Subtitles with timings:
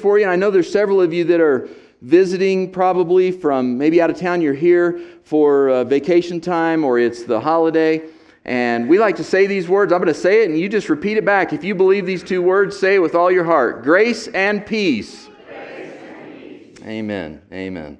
[0.00, 0.24] for you.
[0.24, 1.68] And I know there's several of you that are
[2.02, 4.40] visiting probably from maybe out of town.
[4.40, 8.02] You're here for uh, vacation time or it's the holiday.
[8.44, 9.92] And we like to say these words.
[9.92, 11.52] I'm going to say it and you just repeat it back.
[11.52, 15.28] If you believe these two words, say it with all your heart grace and peace.
[15.46, 16.86] Grace and peace.
[16.86, 17.42] Amen.
[17.52, 17.98] Amen.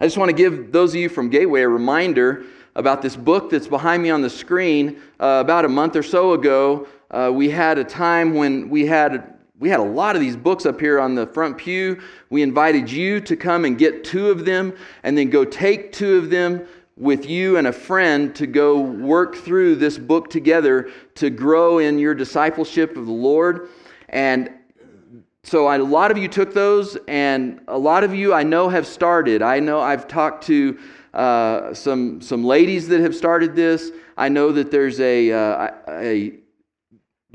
[0.00, 2.44] I just want to give those of you from Gateway a reminder
[2.74, 5.00] about this book that's behind me on the screen.
[5.18, 9.35] Uh, about a month or so ago, uh, we had a time when we had
[9.58, 12.00] we had a lot of these books up here on the front pew.
[12.30, 16.16] We invited you to come and get two of them, and then go take two
[16.18, 16.66] of them
[16.96, 21.98] with you and a friend to go work through this book together to grow in
[21.98, 23.68] your discipleship of the Lord.
[24.08, 24.50] And
[25.42, 28.68] so I, a lot of you took those, and a lot of you I know
[28.68, 29.42] have started.
[29.42, 30.78] I know I've talked to
[31.14, 33.90] uh, some some ladies that have started this.
[34.16, 36.32] I know that there's a uh, a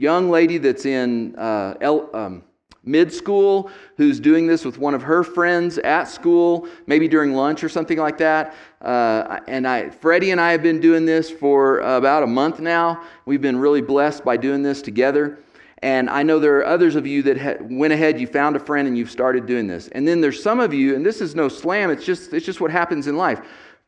[0.01, 1.75] young lady that's in uh,
[2.13, 2.43] um,
[2.83, 7.63] mid school who's doing this with one of her friends at school, maybe during lunch
[7.63, 8.55] or something like that.
[8.81, 13.03] Uh, and I, Freddie and I have been doing this for about a month now.
[13.25, 15.37] We've been really blessed by doing this together.
[15.83, 18.59] And I know there are others of you that ha- went ahead, you found a
[18.59, 19.87] friend, and you've started doing this.
[19.89, 22.61] And then there's some of you, and this is no slam, it's just, it's just
[22.61, 23.41] what happens in life.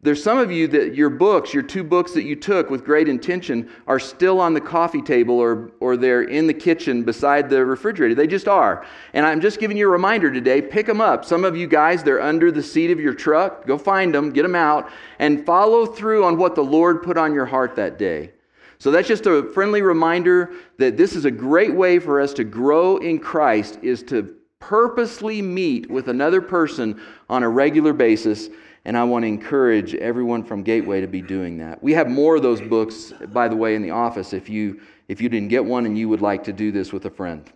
[0.03, 3.07] There's some of you that your books, your two books that you took with great
[3.07, 7.65] intention, are still on the coffee table or, or they're in the kitchen beside the
[7.65, 8.13] refrigerator.
[8.13, 8.85] They just are.
[9.13, 11.23] And I'm just giving you a reminder today pick them up.
[11.23, 13.65] Some of you guys, they're under the seat of your truck.
[13.65, 17.33] Go find them, get them out, and follow through on what the Lord put on
[17.33, 18.31] your heart that day.
[18.79, 22.43] So that's just a friendly reminder that this is a great way for us to
[22.43, 28.49] grow in Christ is to purposely meet with another person on a regular basis
[28.85, 31.81] and I want to encourage everyone from Gateway to be doing that.
[31.81, 35.21] We have more of those books by the way in the office if you if
[35.21, 37.49] you didn't get one and you would like to do this with a friend.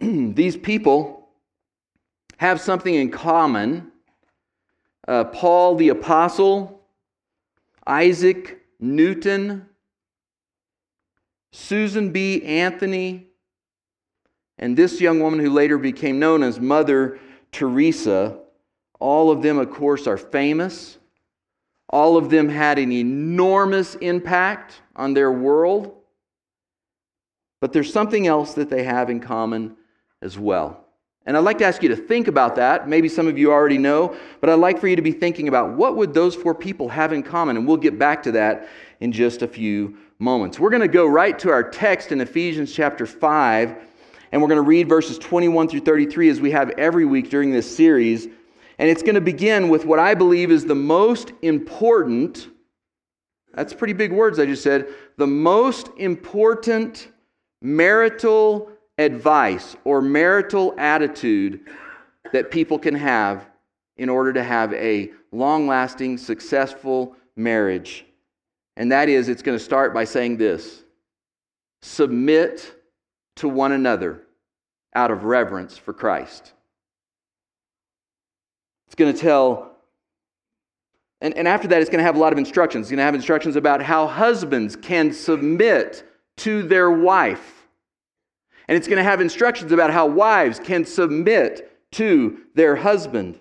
[0.34, 1.28] These people
[2.38, 3.92] have something in common.
[5.06, 6.76] Uh, Paul the apostle
[7.86, 9.66] Isaac Newton,
[11.52, 12.42] Susan B.
[12.42, 13.28] Anthony,
[14.58, 17.18] and this young woman who later became known as Mother
[17.52, 18.38] Teresa.
[18.98, 20.98] All of them, of course, are famous.
[21.90, 25.94] All of them had an enormous impact on their world.
[27.60, 29.76] But there's something else that they have in common
[30.22, 30.84] as well.
[31.26, 32.88] And I'd like to ask you to think about that.
[32.88, 35.72] Maybe some of you already know, but I'd like for you to be thinking about
[35.72, 38.68] what would those four people have in common, and we'll get back to that
[39.00, 40.60] in just a few moments.
[40.60, 43.76] We're going to go right to our text in Ephesians chapter 5,
[44.32, 47.50] and we're going to read verses 21 through 33 as we have every week during
[47.50, 48.26] this series.
[48.78, 52.48] And it's going to begin with what I believe is the most important,
[53.54, 57.08] that's pretty big words I just said, the most important
[57.62, 61.60] marital advice or marital attitude
[62.32, 63.46] that people can have
[63.96, 68.04] in order to have a long lasting, successful marriage.
[68.76, 70.82] And that is, it's going to start by saying this
[71.82, 72.75] submit
[73.36, 74.22] to one another
[74.94, 76.52] out of reverence for Christ.
[78.86, 79.72] It's going to tell,
[81.20, 82.86] and, and after that, it's going to have a lot of instructions.
[82.86, 86.04] It's going to have instructions about how husbands can submit
[86.38, 87.56] to their wife
[88.68, 93.38] and it's going to have instructions about how wives can submit to their husband.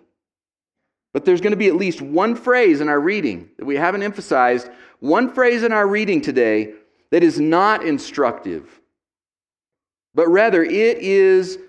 [1.14, 4.04] But there's going to be at least one phrase in our reading that we haven't
[4.04, 4.70] emphasized,
[5.00, 6.74] one phrase in our reading today
[7.12, 8.82] that is not instructive,
[10.16, 11.60] but rather it is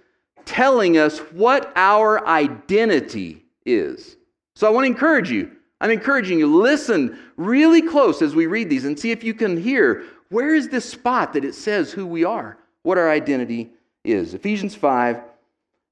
[0.46, 4.16] telling us what our identity is.
[4.54, 5.50] So I want to encourage you.
[5.80, 9.58] I'm encouraging you, listen really close as we read these and see if you can
[9.58, 13.68] hear where is this spot that it says who we are what our identity
[14.04, 14.32] is.
[14.32, 15.20] Ephesians 5,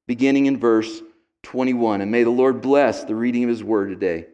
[0.07, 1.03] beginning in verse
[1.43, 2.01] 21.
[2.01, 4.29] And may the Lord bless the reading of his word today.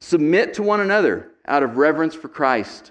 [0.00, 2.90] Submit to one another out of reverence for Christ.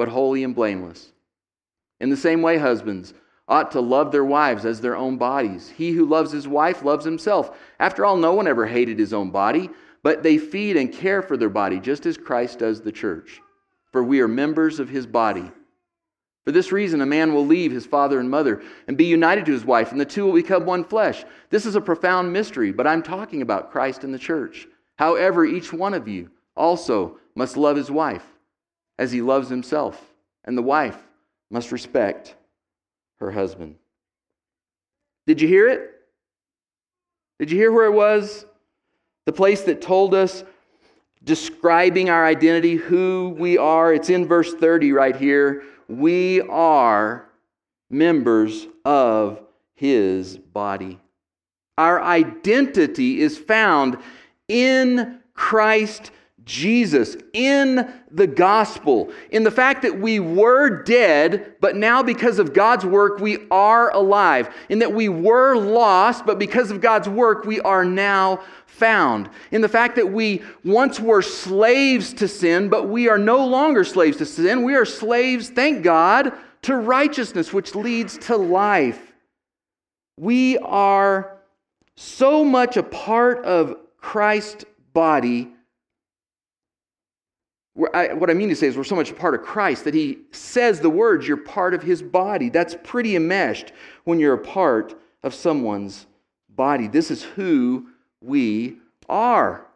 [0.00, 1.12] but holy and blameless.
[2.00, 3.12] In the same way, husbands
[3.46, 5.68] ought to love their wives as their own bodies.
[5.68, 7.54] He who loves his wife loves himself.
[7.78, 9.68] After all, no one ever hated his own body,
[10.02, 13.42] but they feed and care for their body, just as Christ does the church.
[13.92, 15.52] For we are members of his body.
[16.46, 19.52] For this reason, a man will leave his father and mother and be united to
[19.52, 21.26] his wife, and the two will become one flesh.
[21.50, 24.66] This is a profound mystery, but I'm talking about Christ and the church.
[24.96, 28.24] However, each one of you also must love his wife
[29.00, 29.98] as he loves himself,
[30.44, 30.98] and the wife
[31.50, 32.36] must respect
[33.18, 33.76] her husband.
[35.26, 35.90] Did you hear it?
[37.38, 38.44] Did you hear where it was?
[39.24, 40.44] The place that told us,
[41.24, 43.94] describing our identity, who we are.
[43.94, 47.26] It's in verse 30 right here we are
[47.90, 49.40] members of
[49.74, 51.00] his body.
[51.78, 53.96] Our identity is found
[54.46, 56.12] in Christ
[56.50, 62.52] Jesus, in the gospel, in the fact that we were dead, but now because of
[62.52, 67.44] God's work, we are alive, in that we were lost, but because of God's work,
[67.44, 69.30] we are now found.
[69.52, 73.84] In the fact that we once were slaves to sin, but we are no longer
[73.84, 74.64] slaves to sin.
[74.64, 76.32] We are slaves, thank God,
[76.62, 79.12] to righteousness, which leads to life.
[80.18, 81.38] We are
[81.94, 85.52] so much a part of Christ's body.
[87.74, 90.18] What I mean to say is, we're so much a part of Christ that He
[90.32, 92.48] says the words, you're part of His body.
[92.48, 93.72] That's pretty enmeshed
[94.04, 96.06] when you're a part of someone's
[96.48, 96.88] body.
[96.88, 97.86] This is who
[98.20, 98.78] we
[99.08, 99.66] are.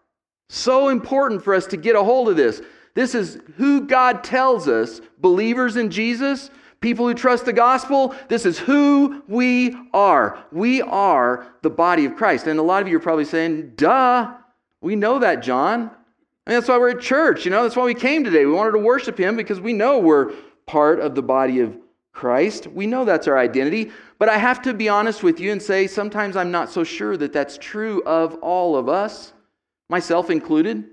[0.48, 2.60] So important for us to get a hold of this.
[2.94, 6.50] This is who God tells us, believers in Jesus,
[6.80, 10.44] people who trust the gospel, this is who we are.
[10.52, 12.46] We are the body of Christ.
[12.46, 14.34] And a lot of you are probably saying, duh,
[14.80, 15.90] we know that, John.
[16.46, 17.44] And that's why we're at church.
[17.44, 18.44] You know, that's why we came today.
[18.44, 20.32] We wanted to worship him because we know we're
[20.66, 21.76] part of the body of
[22.12, 22.66] Christ.
[22.66, 23.90] We know that's our identity.
[24.18, 27.16] But I have to be honest with you and say sometimes I'm not so sure
[27.16, 29.32] that that's true of all of us,
[29.88, 30.84] myself included.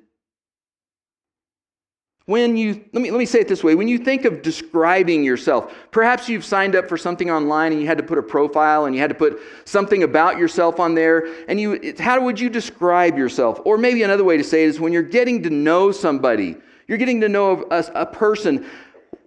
[2.32, 5.22] When you, let me, let me say it this way when you think of describing
[5.22, 8.86] yourself, perhaps you've signed up for something online and you had to put a profile
[8.86, 11.28] and you had to put something about yourself on there.
[11.50, 13.60] And you, how would you describe yourself?
[13.66, 16.56] Or maybe another way to say it is when you're getting to know somebody,
[16.88, 18.66] you're getting to know a, a person,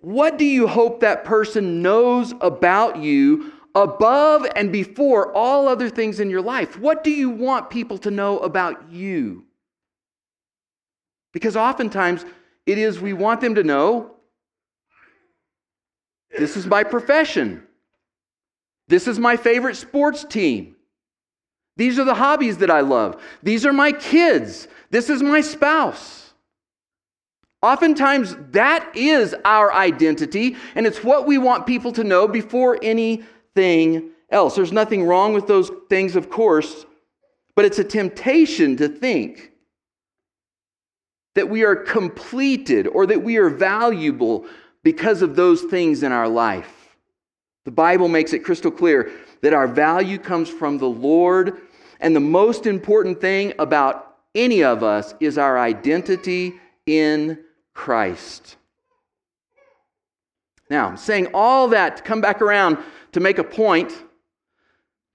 [0.00, 6.20] what do you hope that person knows about you above and before all other things
[6.20, 6.78] in your life.
[6.78, 9.44] What do you want people to know about you?
[11.32, 12.24] Because oftentimes
[12.66, 14.10] it is we want them to know
[16.36, 17.62] this is my profession,
[18.88, 20.76] this is my favorite sports team.
[21.76, 23.20] These are the hobbies that I love.
[23.42, 24.68] These are my kids.
[24.90, 26.32] This is my spouse.
[27.62, 34.10] Oftentimes, that is our identity, and it's what we want people to know before anything
[34.30, 34.54] else.
[34.54, 36.84] There's nothing wrong with those things, of course,
[37.56, 39.53] but it's a temptation to think
[41.34, 44.46] that we are completed or that we are valuable
[44.82, 46.96] because of those things in our life.
[47.64, 49.10] The Bible makes it crystal clear
[49.40, 51.60] that our value comes from the Lord,
[52.00, 56.54] and the most important thing about any of us is our identity
[56.86, 57.38] in
[57.72, 58.56] Christ.
[60.70, 62.78] Now, saying all that to come back around
[63.12, 63.92] to make a point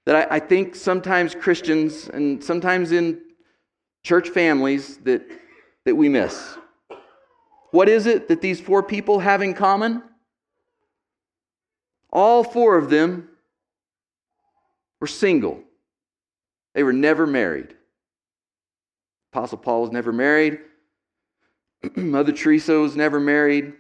[0.06, 3.22] that I, I think sometimes Christians and sometimes in
[4.04, 5.22] church families that,
[5.90, 6.56] that we miss.
[7.72, 10.04] What is it that these four people have in common?
[12.12, 13.28] All four of them
[15.02, 15.64] were single.
[16.76, 17.76] They were never married.
[19.34, 20.60] Apostle Paul was never married.
[21.96, 23.74] Mother Teresa was never married.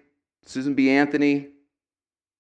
[0.45, 0.89] Susan B.
[0.89, 1.49] Anthony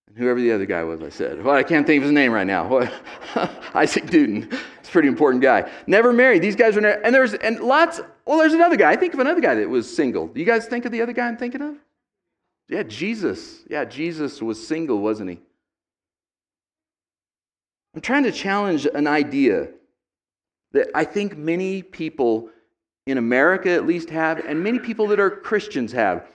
[0.07, 1.43] and whoever the other guy was, I said.
[1.43, 2.89] Well, I can't think of his name right now.
[3.75, 4.49] Isaac Newton.
[4.89, 5.69] It's a pretty important guy.
[5.85, 6.41] Never married.
[6.41, 8.01] These guys were never, and there's and lots.
[8.25, 8.89] Well, there's another guy.
[8.89, 10.25] I think of another guy that was single.
[10.25, 11.75] Do you guys think of the other guy I'm thinking of?
[12.69, 13.59] Yeah, Jesus.
[13.69, 15.39] Yeah, Jesus was single, wasn't he?
[17.93, 19.67] I'm trying to challenge an idea
[20.71, 22.49] that I think many people
[23.05, 26.25] in America at least have, and many people that are Christians have.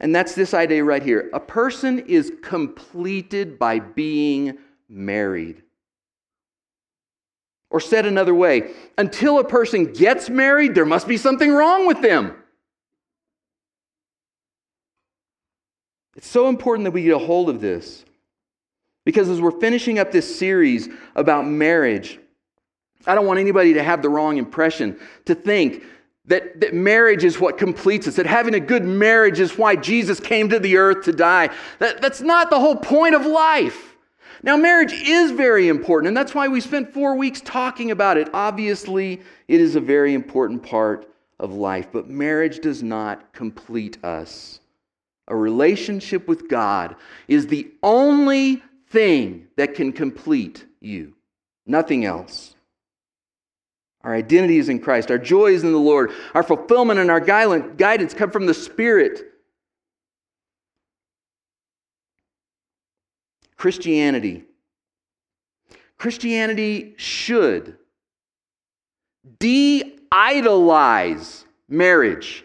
[0.00, 1.30] And that's this idea right here.
[1.32, 4.58] A person is completed by being
[4.90, 5.62] married.
[7.74, 12.00] Or said another way, until a person gets married, there must be something wrong with
[12.02, 12.32] them.
[16.14, 18.04] It's so important that we get a hold of this.
[19.04, 22.20] Because as we're finishing up this series about marriage,
[23.08, 25.82] I don't want anybody to have the wrong impression, to think
[26.26, 30.20] that, that marriage is what completes us, that having a good marriage is why Jesus
[30.20, 31.50] came to the earth to die.
[31.80, 33.93] That, that's not the whole point of life.
[34.44, 38.28] Now, marriage is very important, and that's why we spent four weeks talking about it.
[38.34, 41.08] Obviously, it is a very important part
[41.40, 44.60] of life, but marriage does not complete us.
[45.28, 46.96] a relationship with God,
[47.28, 51.14] is the only thing that can complete you.
[51.66, 52.54] Nothing else.
[54.02, 55.10] Our identity is in Christ.
[55.10, 56.12] Our joy is in the Lord.
[56.34, 59.32] Our fulfillment and our guidance come from the Spirit.
[63.64, 64.44] Christianity.
[65.96, 67.78] Christianity should
[69.38, 72.44] de idolize marriage.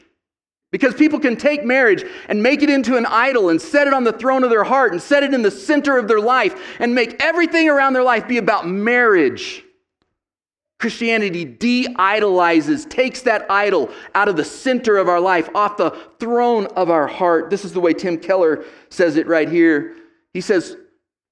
[0.71, 4.05] Because people can take marriage and make it into an idol and set it on
[4.05, 6.95] the throne of their heart and set it in the center of their life and
[6.95, 9.65] make everything around their life be about marriage.
[10.77, 15.89] Christianity de idolizes, takes that idol out of the center of our life, off the
[16.17, 17.49] throne of our heart.
[17.49, 19.97] This is the way Tim Keller says it right here.
[20.31, 20.77] He says,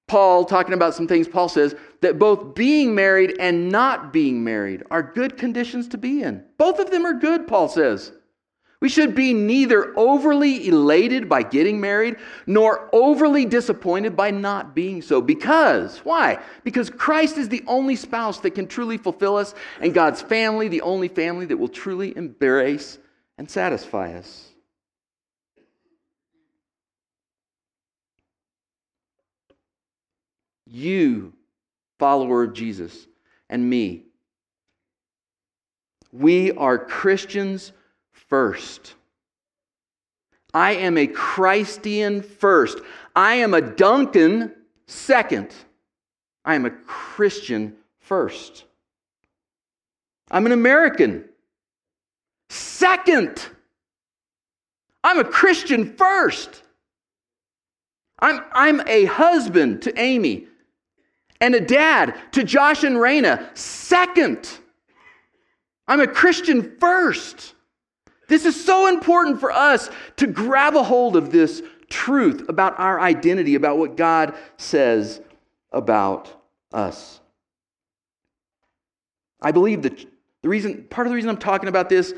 [0.08, 4.84] Paul, talking about some things, Paul says that both being married and not being married
[4.90, 6.44] are good conditions to be in.
[6.58, 8.14] Both of them are good, Paul says.
[8.80, 15.02] We should be neither overly elated by getting married nor overly disappointed by not being
[15.02, 15.20] so.
[15.20, 16.40] Because, why?
[16.64, 20.82] Because Christ is the only spouse that can truly fulfill us, and God's family, the
[20.82, 23.00] only family that will truly embrace
[23.40, 24.47] and satisfy us.
[30.70, 31.34] You,
[32.00, 33.08] follower of Jesus,
[33.50, 34.04] and me,
[36.12, 37.72] we are Christians
[38.12, 38.96] first.
[40.54, 42.80] I am a Christian first.
[43.16, 44.54] I am a Duncan
[44.88, 45.54] second.
[46.44, 48.66] I am a Christian first.
[50.32, 51.26] I'm an American
[52.50, 53.46] second.
[55.04, 56.64] I'm a Christian first.
[58.20, 60.48] I'm, I'm a husband to Amy
[61.40, 64.50] and a dad to Josh and Raina second.
[65.88, 67.54] I'm a Christian first.
[68.28, 73.00] This is so important for us to grab a hold of this truth about our
[73.00, 75.22] identity, about what God says
[75.72, 76.34] about
[76.74, 77.22] us.
[79.42, 80.06] I believe that
[80.42, 82.14] the reason, part of the reason I'm talking about this,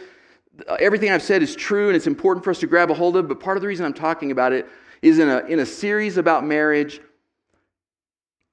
[0.67, 3.15] uh, everything I've said is true and it's important for us to grab a hold
[3.15, 4.67] of, but part of the reason I'm talking about it
[5.01, 7.01] is in a, in a series about marriage.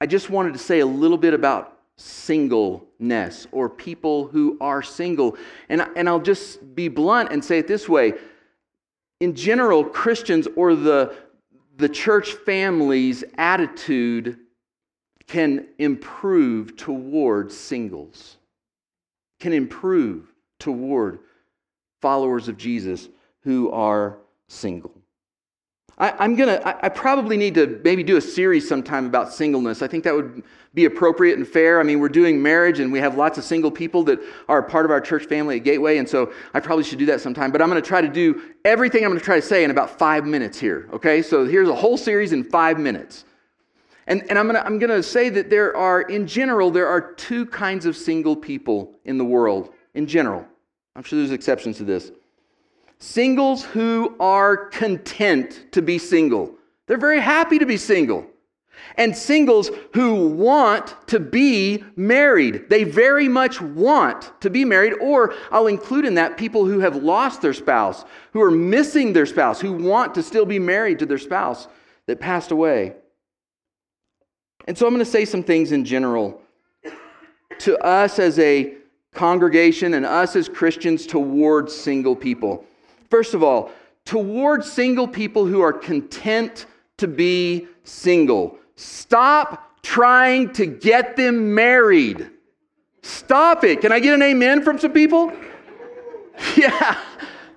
[0.01, 5.37] I just wanted to say a little bit about singleness or people who are single.
[5.69, 8.15] And, and I'll just be blunt and say it this way.
[9.21, 11.15] In general, Christians or the,
[11.77, 14.39] the church family's attitude
[15.27, 18.37] can improve toward singles,
[19.41, 21.21] can improve toward
[22.01, 23.09] followers of Jesus
[23.41, 24.95] who are single.
[25.99, 26.61] I, am gonna.
[26.63, 29.81] I, I, probably need to maybe do a series sometime about singleness.
[29.81, 30.43] I think that would
[30.75, 31.81] be appropriate and fair.
[31.81, 34.85] I mean, we're doing marriage, and we have lots of single people that are part
[34.85, 37.51] of our church family at Gateway, and so I probably should do that sometime.
[37.51, 40.27] But I'm to try to do everything I'm to try to say in about five
[40.27, 40.87] minutes here.
[40.93, 43.25] Okay, so here's a whole series in five minutes,
[44.07, 47.47] and and I'm to I'm to say that there are, in general, there are two
[47.47, 49.73] kinds of single people in the world.
[49.95, 50.47] In general,
[50.95, 52.13] I'm sure there's exceptions to this.
[52.99, 56.55] Singles who are content to be single.
[56.87, 58.27] They're very happy to be single.
[58.97, 62.69] And singles who want to be married.
[62.69, 66.97] They very much want to be married, or I'll include in that people who have
[66.97, 71.07] lost their spouse, who are missing their spouse, who want to still be married to
[71.07, 71.69] their spouse
[72.07, 72.95] that passed away.
[74.67, 76.41] And so I'm going to say some things in general
[77.61, 78.75] to us as a
[79.15, 82.65] congregation and us as Christians towards single people.
[83.11, 83.71] First of all,
[84.05, 86.67] towards single people who are content
[86.99, 88.59] to be single.
[88.77, 92.31] Stop trying to get them married.
[93.03, 93.81] Stop it.
[93.81, 95.33] Can I get an amen from some people?
[96.55, 96.99] Yeah.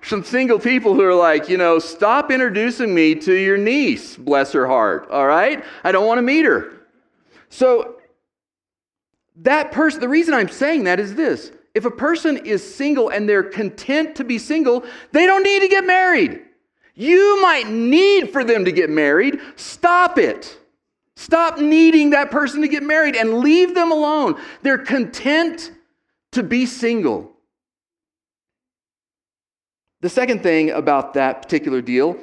[0.02, 4.52] Some single people who are like, you know, stop introducing me to your niece, bless
[4.52, 5.62] her heart, all right?
[5.84, 6.72] I don't want to meet her.
[7.50, 7.96] So,
[9.36, 13.28] that person, the reason I'm saying that is this if a person is single and
[13.28, 16.42] they're content to be single, they don't need to get married.
[16.94, 19.40] You might need for them to get married.
[19.56, 20.58] Stop it.
[21.16, 24.40] Stop needing that person to get married and leave them alone.
[24.62, 25.72] They're content
[26.32, 27.32] to be single.
[30.00, 32.16] The second thing about that particular deal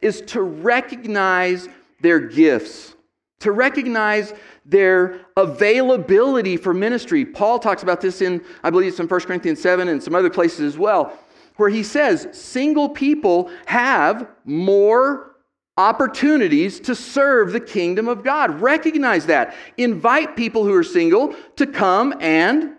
[0.00, 1.68] is to recognize
[2.00, 2.94] their gifts,
[3.42, 4.34] to recognize
[4.64, 7.24] their availability for ministry.
[7.24, 10.30] Paul talks about this in, I believe it's in 1 Corinthians 7 and some other
[10.30, 11.18] places as well,
[11.56, 15.34] where he says single people have more
[15.76, 18.60] opportunities to serve the kingdom of God.
[18.60, 19.56] Recognize that.
[19.76, 22.76] Invite people who are single to come and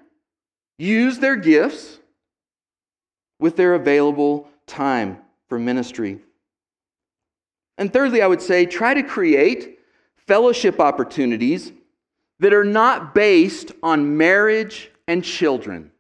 [0.78, 2.00] use their gifts
[3.40, 5.18] with their available time
[5.50, 6.20] for ministry.
[7.78, 9.80] And thirdly, I would say try to create
[10.28, 11.72] fellowship opportunities
[12.40, 15.92] that are not based on marriage and children.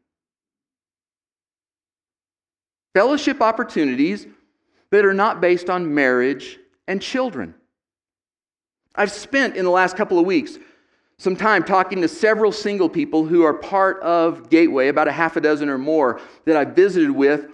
[2.94, 4.28] Fellowship opportunities
[4.92, 7.56] that are not based on marriage and children.
[8.96, 10.60] I've spent in the last couple of weeks
[11.18, 15.36] some time talking to several single people who are part of Gateway, about a half
[15.36, 17.48] a dozen or more that I visited with,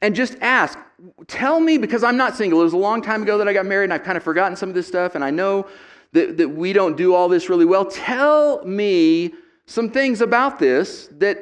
[0.00, 0.78] and just ask,
[1.26, 2.60] tell me, because I'm not single.
[2.60, 4.56] It was a long time ago that I got married, and I've kind of forgotten
[4.56, 5.66] some of this stuff, and I know
[6.12, 7.84] that, that we don't do all this really well.
[7.84, 9.32] Tell me
[9.66, 11.38] some things about this that,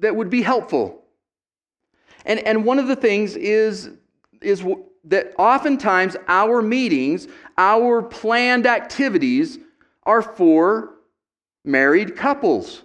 [0.00, 1.02] that would be helpful.
[2.24, 3.90] And, and one of the things is,
[4.40, 4.64] is
[5.04, 7.28] that oftentimes our meetings,
[7.58, 9.58] our planned activities,
[10.04, 10.94] are for
[11.64, 12.82] married couples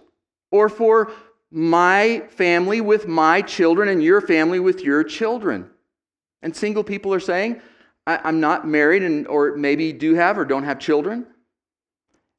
[0.51, 1.11] or for
[1.49, 5.69] my family with my children and your family with your children.
[6.41, 7.61] And single people are saying,
[8.07, 11.27] I'm not married and or maybe do have or don't have children,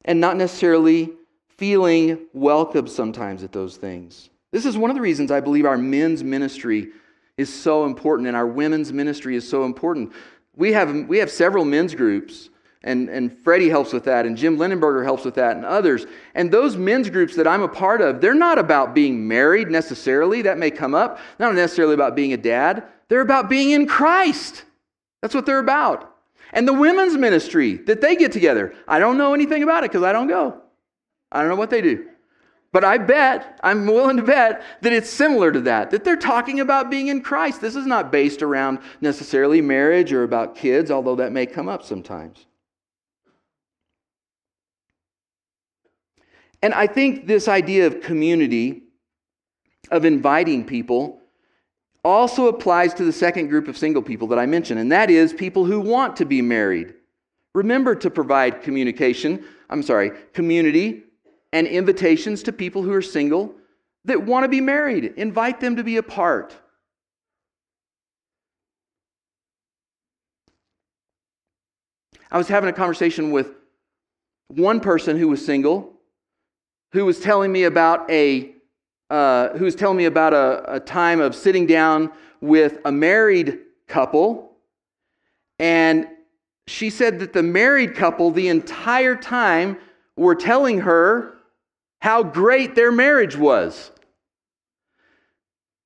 [0.03, 1.11] and not necessarily
[1.57, 4.29] feeling welcome sometimes at those things.
[4.51, 6.89] This is one of the reasons I believe our men's ministry
[7.37, 10.11] is so important and our women's ministry is so important.
[10.55, 12.49] We have, we have several men's groups
[12.83, 16.05] and, and Freddie helps with that, and Jim Lindenberger helps with that, and others.
[16.33, 20.41] And those men's groups that I'm a part of, they're not about being married necessarily.
[20.43, 21.19] That may come up.
[21.39, 22.85] Not necessarily about being a dad.
[23.09, 24.63] They're about being in Christ.
[25.21, 26.15] That's what they're about.
[26.53, 30.03] And the women's ministry that they get together, I don't know anything about it because
[30.03, 30.61] I don't go.
[31.31, 32.07] I don't know what they do.
[32.71, 36.59] But I bet, I'm willing to bet that it's similar to that, that they're talking
[36.59, 37.61] about being in Christ.
[37.61, 41.83] This is not based around necessarily marriage or about kids, although that may come up
[41.83, 42.45] sometimes.
[46.61, 48.83] And I think this idea of community,
[49.89, 51.21] of inviting people,
[52.03, 55.33] also applies to the second group of single people that I mentioned, and that is
[55.33, 56.93] people who want to be married.
[57.53, 61.03] Remember to provide communication, I'm sorry, community
[61.51, 63.55] and invitations to people who are single
[64.05, 65.13] that want to be married.
[65.17, 66.55] Invite them to be a part.
[72.31, 73.55] I was having a conversation with
[74.47, 75.99] one person who was single
[76.91, 78.55] who was telling me about a
[79.09, 83.59] uh, who was telling me about a, a time of sitting down with a married
[83.87, 84.51] couple,
[85.57, 86.07] and
[86.67, 89.77] she said that the married couple the entire time
[90.15, 91.33] were telling her
[92.01, 93.91] how great their marriage was.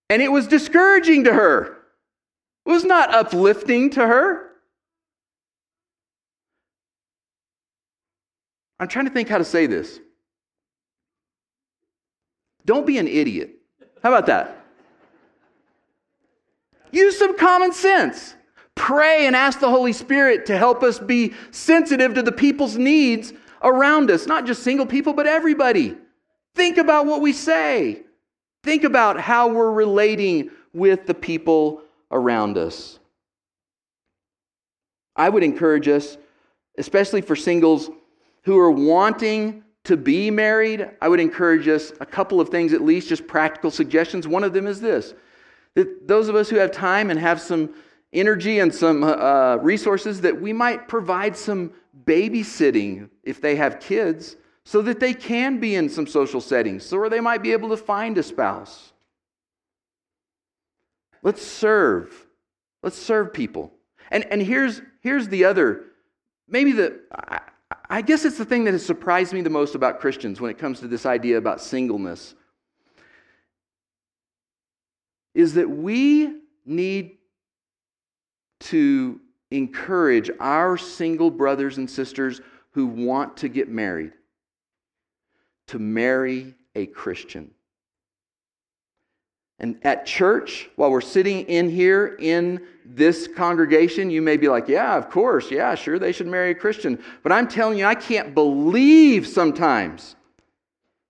[0.09, 1.77] And it was discouraging to her.
[2.65, 4.49] It was not uplifting to her.
[8.79, 9.99] I'm trying to think how to say this.
[12.65, 13.52] Don't be an idiot.
[14.02, 14.65] How about that?
[16.91, 18.36] Use some common sense.
[18.76, 23.34] Pray and ask the Holy Spirit to help us be sensitive to the people's needs
[23.62, 25.95] around us, not just single people, but everybody.
[26.56, 28.04] Think about what we say.
[28.63, 32.99] Think about how we're relating with the people around us.
[35.15, 36.17] I would encourage us,
[36.78, 37.89] especially for singles
[38.43, 42.82] who are wanting to be married, I would encourage us a couple of things at
[42.82, 44.28] least, just practical suggestions.
[44.28, 45.13] One of them is this
[45.76, 47.74] that those of us who have time and have some
[48.13, 51.72] energy and some uh, resources, that we might provide some
[52.06, 56.98] babysitting if they have kids so that they can be in some social settings, so
[57.00, 58.93] where they might be able to find a spouse.
[61.22, 62.28] Let's serve.
[62.82, 63.74] Let's serve people.
[64.12, 65.86] And, and here's, here's the other,
[66.48, 67.00] maybe the,
[67.93, 70.58] I guess it's the thing that has surprised me the most about Christians when it
[70.58, 72.34] comes to this idea about singleness
[75.36, 77.19] is that we need
[78.62, 84.13] to encourage our single brothers and sisters who want to get married
[85.67, 87.51] to marry a Christian.
[89.63, 94.67] And at church, while we're sitting in here in this congregation, you may be like,
[94.67, 97.02] yeah, of course, yeah, sure, they should marry a Christian.
[97.23, 100.17] But I'm telling you, I can't believe sometimes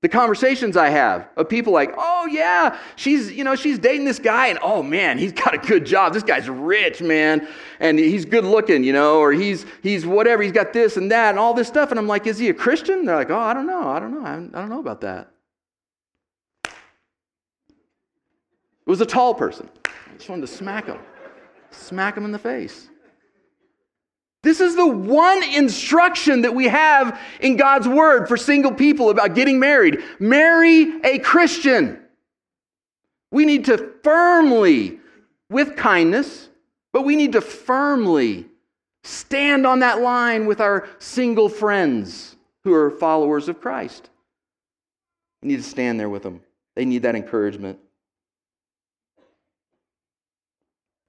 [0.01, 4.19] the conversations I have of people like, oh yeah, she's, you know, she's dating this
[4.19, 6.13] guy, and oh man, he's got a good job.
[6.13, 7.47] This guy's rich, man,
[7.79, 11.31] and he's good looking, you know, or he's he's whatever, he's got this and that
[11.31, 11.89] and all this stuff.
[11.89, 13.05] And I'm like, is he a Christian?
[13.05, 15.32] They're like, oh, I don't know, I don't know, I don't know about that.
[18.93, 19.67] Was a tall person.
[19.87, 20.99] I just wanted to smack him,
[21.71, 22.89] smack him in the face.
[24.43, 29.33] This is the one instruction that we have in God's word for single people about
[29.33, 32.01] getting married marry a Christian.
[33.31, 34.99] We need to firmly,
[35.49, 36.49] with kindness,
[36.91, 38.45] but we need to firmly
[39.03, 44.11] stand on that line with our single friends who are followers of Christ.
[45.41, 46.41] We need to stand there with them.
[46.75, 47.79] They need that encouragement.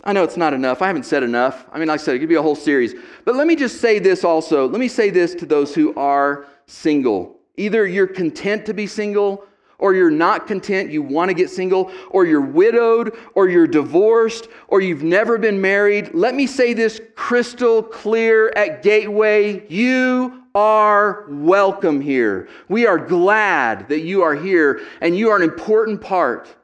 [0.05, 0.83] I know it's not enough.
[0.83, 1.67] I haven't said enough.
[1.73, 2.95] I mean, like I said, it could be a whole series.
[3.25, 4.69] But let me just say this also.
[4.69, 7.39] Let me say this to those who are single.
[7.57, 9.47] Either you're content to be single,
[9.79, 14.49] or you're not content, you want to get single, or you're widowed, or you're divorced,
[14.69, 16.13] or you've never been married.
[16.15, 19.67] Let me say this crystal clear at Gateway.
[19.69, 22.49] You are welcome here.
[22.69, 26.55] We are glad that you are here, and you are an important part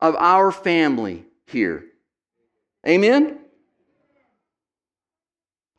[0.00, 1.86] of our family here.
[2.86, 3.38] Amen?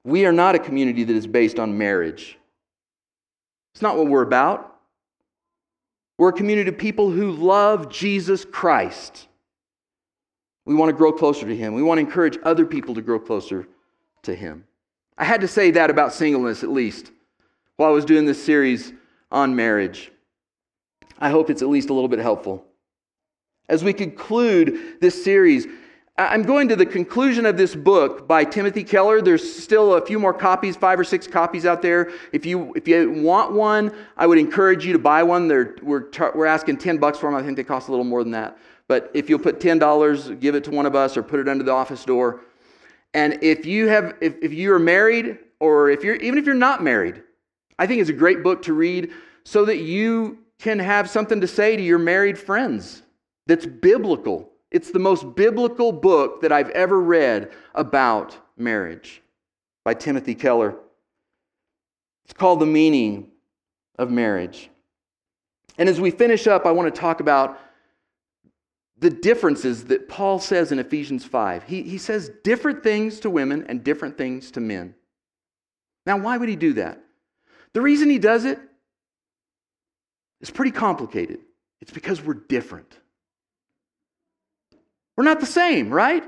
[0.03, 2.37] We are not a community that is based on marriage.
[3.73, 4.69] It's not what we're about.
[6.17, 9.27] We're a community of people who love Jesus Christ.
[10.65, 11.73] We want to grow closer to Him.
[11.73, 13.67] We want to encourage other people to grow closer
[14.23, 14.65] to Him.
[15.17, 17.11] I had to say that about singleness, at least,
[17.77, 18.93] while I was doing this series
[19.31, 20.11] on marriage.
[21.19, 22.65] I hope it's at least a little bit helpful.
[23.69, 25.67] As we conclude this series,
[26.15, 29.19] I'm going to the conclusion of this book by Timothy Keller.
[29.19, 32.11] There's still a few more copies, five or six copies out there.
[32.31, 35.47] If you, if you want one, I would encourage you to buy one.
[35.47, 37.39] They're, we're, we're asking 10 bucks for them.
[37.39, 38.59] I think they cost a little more than that.
[38.87, 41.63] But if you'll put $10, give it to one of us or put it under
[41.63, 42.41] the office door.
[43.15, 46.53] And if you have, if, if you are married or if you're, even if you're
[46.53, 47.23] not married,
[47.79, 49.11] I think it's a great book to read
[49.45, 53.01] so that you can have something to say to your married friends
[53.47, 59.21] that's biblical it's the most biblical book that I've ever read about marriage
[59.85, 60.75] by Timothy Keller.
[62.25, 63.29] It's called The Meaning
[63.99, 64.69] of Marriage.
[65.77, 67.59] And as we finish up, I want to talk about
[68.97, 71.63] the differences that Paul says in Ephesians 5.
[71.63, 74.95] He, he says different things to women and different things to men.
[76.05, 76.99] Now, why would he do that?
[77.73, 78.59] The reason he does it
[80.41, 81.39] is pretty complicated.
[81.81, 82.97] It's because we're different.
[85.15, 86.23] We're not the same, right?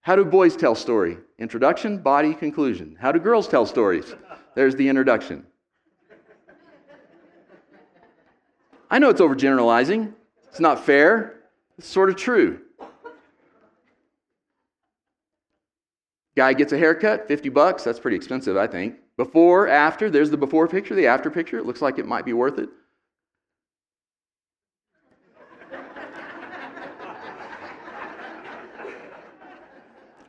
[0.00, 1.18] How do boys tell story?
[1.38, 2.96] Introduction, body, conclusion.
[2.98, 4.14] How do girls tell stories?
[4.54, 5.46] There's the introduction.
[8.90, 10.14] I know it's overgeneralizing.
[10.48, 11.40] It's not fair.
[11.76, 12.60] It's sort of true.
[16.36, 17.84] Guy gets a haircut, 50 bucks.
[17.84, 18.94] That's pretty expensive, I think.
[19.16, 21.58] Before, after, there's the before picture, the after picture.
[21.58, 22.68] It looks like it might be worth it.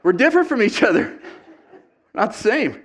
[0.04, 1.20] We're different from each other,
[2.14, 2.84] not the same.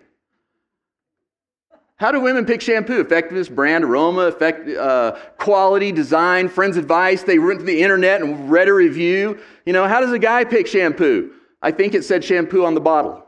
[1.97, 3.01] How do women pick shampoo?
[3.01, 7.23] Effectiveness, brand, aroma, effect, uh, quality, design, friends' advice.
[7.23, 9.39] They went to the internet and read a review.
[9.65, 11.33] You know, how does a guy pick shampoo?
[11.63, 13.25] I think it said shampoo on the bottle.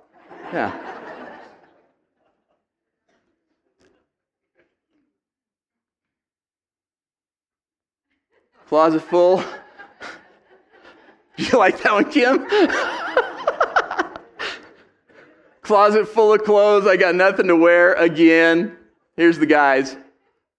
[0.53, 0.79] Yeah.
[8.68, 9.44] Closet full.
[11.37, 12.46] you like that one, Kim?
[15.66, 16.87] Closet full of clothes.
[16.87, 18.76] I got nothing to wear again.
[19.16, 19.96] Here's the guys.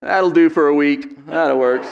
[0.02, 1.26] That'll do for a week.
[1.28, 1.88] That works.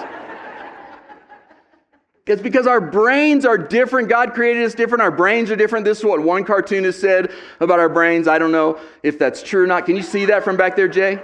[2.27, 4.09] It's because our brains are different.
[4.09, 5.01] God created us different.
[5.01, 5.85] Our brains are different.
[5.85, 8.27] This is what one cartoonist said about our brains.
[8.27, 9.85] I don't know if that's true or not.
[9.85, 11.21] Can you see that from back there, Jay?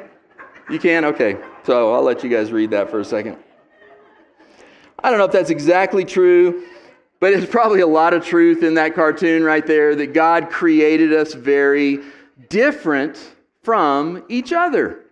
[0.69, 1.03] You can?
[1.03, 1.35] Okay.
[1.65, 3.35] So I'll let you guys read that for a second.
[5.03, 6.63] I don't know if that's exactly true.
[7.21, 11.13] But it's probably a lot of truth in that cartoon right there that God created
[11.13, 11.99] us very
[12.49, 13.17] different
[13.61, 15.05] from each other.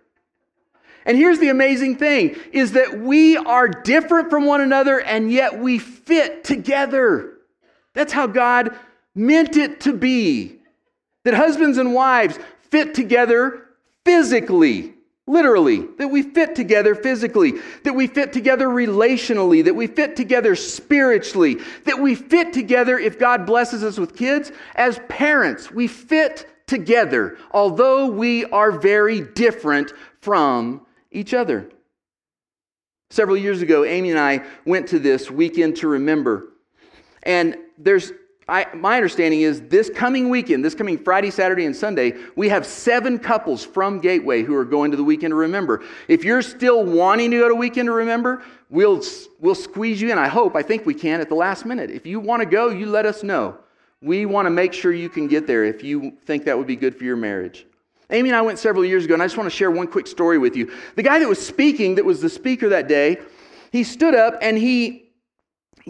[1.06, 5.60] And here's the amazing thing is that we are different from one another and yet
[5.60, 7.38] we fit together.
[7.94, 8.76] That's how God
[9.14, 10.58] meant it to be.
[11.24, 13.66] That husbands and wives fit together
[14.04, 14.94] physically.
[15.30, 17.52] Literally, that we fit together physically,
[17.84, 23.16] that we fit together relationally, that we fit together spiritually, that we fit together if
[23.16, 25.70] God blesses us with kids as parents.
[25.70, 31.70] We fit together, although we are very different from each other.
[33.10, 36.48] Several years ago, Amy and I went to this weekend to remember.
[37.22, 38.10] And there's
[38.50, 42.66] I, my understanding is this coming weekend, this coming Friday, Saturday, and Sunday, we have
[42.66, 45.84] seven couples from Gateway who are going to the weekend to remember.
[46.08, 49.04] If you're still wanting to go to weekend to remember, we'll,
[49.38, 50.18] we'll squeeze you in.
[50.18, 51.92] I hope, I think we can at the last minute.
[51.92, 53.56] If you want to go, you let us know.
[54.02, 56.76] We want to make sure you can get there if you think that would be
[56.76, 57.66] good for your marriage.
[58.10, 60.08] Amy and I went several years ago, and I just want to share one quick
[60.08, 60.72] story with you.
[60.96, 63.18] The guy that was speaking, that was the speaker that day,
[63.70, 65.04] he stood up and he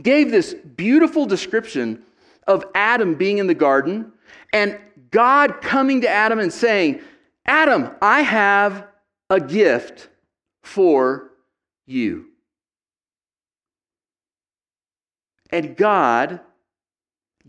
[0.03, 2.05] gave this beautiful description
[2.51, 4.13] of Adam being in the garden
[4.53, 4.79] And
[5.11, 7.01] God coming to Adam and saying,
[7.47, 8.87] Adam, I have
[9.29, 10.09] a gift
[10.63, 11.31] for
[11.87, 12.27] you.
[15.51, 16.41] And God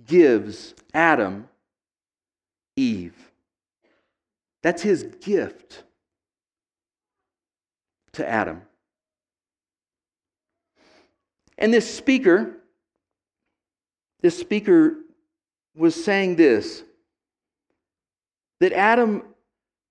[0.06, 1.48] gives Adam
[2.76, 3.32] Eve.
[4.64, 5.84] That's his gift
[8.14, 8.62] to Adam.
[11.58, 12.61] And this speaker,
[14.22, 14.98] this speaker
[15.76, 16.84] was saying this
[18.60, 19.24] that Adam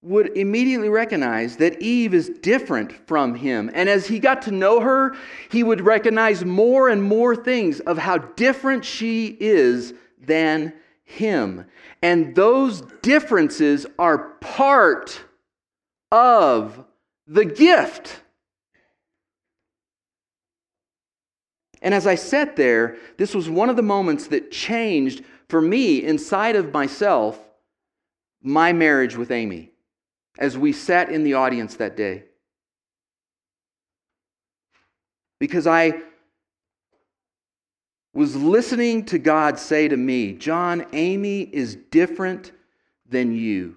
[0.02, 3.70] would immediately recognize that Eve is different from him.
[3.74, 5.14] And as he got to know her,
[5.50, 10.72] he would recognize more and more things of how different she is than
[11.04, 11.66] him.
[12.00, 15.20] And those differences are part
[16.10, 16.82] of
[17.26, 18.20] the gift.
[21.82, 26.02] And as I sat there, this was one of the moments that changed for me
[26.02, 27.38] inside of myself
[28.42, 29.70] my marriage with Amy
[30.38, 32.24] as we sat in the audience that day.
[35.38, 36.02] Because I
[38.12, 42.52] was listening to God say to me, John, Amy is different
[43.08, 43.76] than you.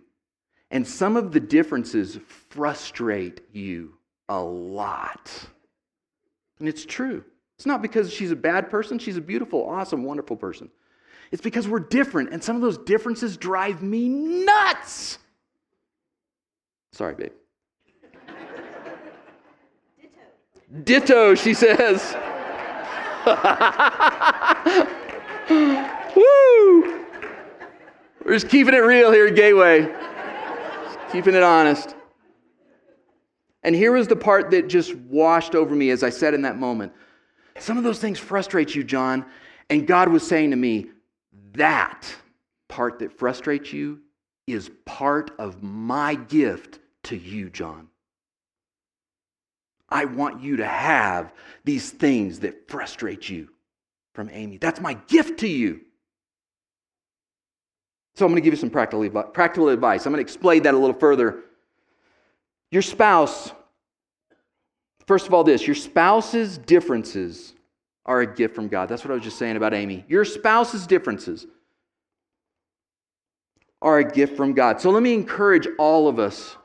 [0.71, 3.95] And some of the differences frustrate you
[4.27, 5.31] a lot.
[6.59, 7.23] And it's true.
[7.63, 10.69] It's not because she's a bad person, she's a beautiful, awesome, wonderful person.
[11.31, 15.17] It's because we're different, and some of those differences drive me nuts.
[16.91, 17.31] Sorry, babe.
[20.83, 22.17] Ditto, Ditto she says.
[26.17, 27.05] Woo!
[28.25, 31.95] We're just keeping it real here at Gateway, just keeping it honest.
[33.63, 36.57] And here was the part that just washed over me as I said in that
[36.57, 36.91] moment.
[37.59, 39.25] Some of those things frustrate you, John.
[39.69, 40.87] And God was saying to me,
[41.53, 42.13] that
[42.67, 44.01] part that frustrates you
[44.47, 47.87] is part of my gift to you, John.
[49.89, 53.49] I want you to have these things that frustrate you
[54.15, 54.57] from Amy.
[54.57, 55.81] That's my gift to you.
[58.15, 60.05] So I'm going to give you some practical, advice.
[60.05, 61.41] I'm going to explain that a little further.
[62.71, 63.51] Your spouse,
[65.07, 67.53] first of all, this your spouse's differences
[68.05, 68.89] are a gift from God.
[68.89, 70.05] That's what I was just saying about Amy.
[70.07, 71.45] Your spouse's differences
[73.81, 74.81] are a gift from God.
[74.81, 76.55] So let me encourage all of us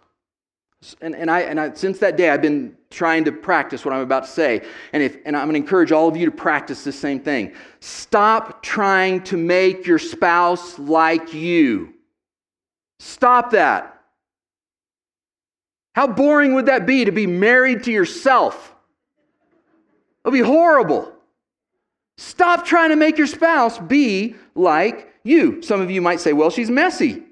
[1.01, 4.01] and, and, I, and I, since that day, I've been trying to practice what I'm
[4.01, 4.62] about to say.
[4.92, 7.53] And, if, and I'm going to encourage all of you to practice the same thing.
[7.81, 11.94] Stop trying to make your spouse like you.
[13.01, 13.98] Stop that.
[15.99, 18.73] How boring would that be to be married to yourself?
[20.25, 21.13] It would be horrible.
[22.17, 25.61] Stop trying to make your spouse be like you.
[25.61, 27.25] Some of you might say, well, she's messy.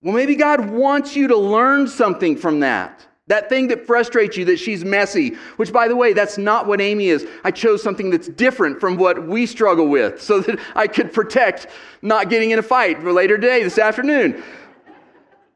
[0.00, 3.04] Well, maybe God wants you to learn something from that.
[3.26, 6.80] That thing that frustrates you that she's messy, which, by the way, that's not what
[6.80, 7.26] Amy is.
[7.42, 11.66] I chose something that's different from what we struggle with so that I could protect
[12.00, 14.40] not getting in a fight for later today, this afternoon.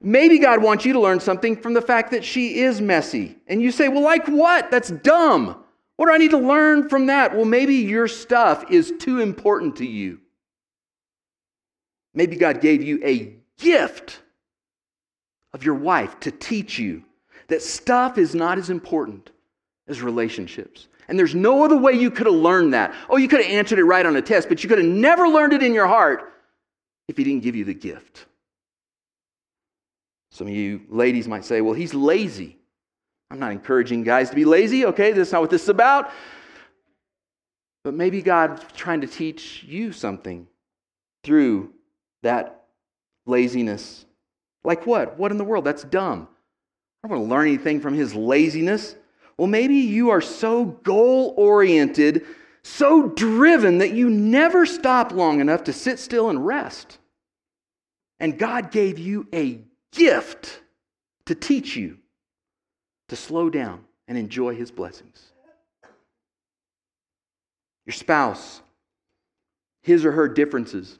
[0.04, 3.36] Maybe God wants you to learn something from the fact that she is messy.
[3.46, 4.70] And you say, well, like what?
[4.70, 5.62] That's dumb.
[5.96, 7.34] What do I need to learn from that?
[7.36, 10.18] Well, maybe your stuff is too important to you.
[12.14, 14.20] Maybe God gave you a gift
[15.52, 17.04] of your wife to teach you
[17.46, 19.30] that stuff is not as important
[19.86, 20.88] as relationships.
[21.08, 22.94] And there's no other way you could have learned that.
[23.08, 25.28] Oh, you could have answered it right on a test, but you could have never
[25.28, 26.32] learned it in your heart
[27.08, 28.26] if he didn't give you the gift.
[30.32, 32.56] Some of you ladies might say, well, he's lazy.
[33.30, 35.12] I'm not encouraging guys to be lazy, okay?
[35.12, 36.10] That's not what this is about.
[37.84, 40.46] But maybe God's trying to teach you something
[41.22, 41.72] through
[42.22, 42.64] that
[43.26, 44.06] laziness
[44.64, 45.18] like what?
[45.18, 45.64] What in the world?
[45.64, 46.28] That's dumb.
[47.04, 48.96] I don't want to learn anything from his laziness.
[49.36, 52.24] Well, maybe you are so goal oriented,
[52.62, 56.98] so driven that you never stop long enough to sit still and rest.
[58.20, 59.60] And God gave you a
[59.92, 60.60] gift
[61.26, 61.98] to teach you
[63.08, 65.32] to slow down and enjoy his blessings.
[67.86, 68.62] Your spouse,
[69.82, 70.98] his or her differences,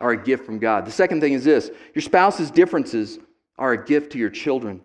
[0.00, 0.84] are a gift from God.
[0.84, 3.18] The second thing is this your spouse's differences
[3.58, 4.82] are a gift to your children.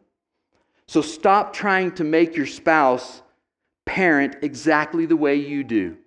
[0.88, 3.21] So stop trying to make your spouse
[3.86, 5.97] parent exactly the way you do.